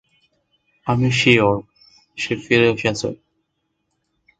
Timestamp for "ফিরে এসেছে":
2.43-3.09